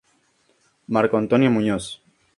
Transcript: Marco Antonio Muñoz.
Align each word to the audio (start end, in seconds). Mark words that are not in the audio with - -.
Marco 0.87 1.15
Antonio 1.15 1.51
Muñoz. 1.51 2.01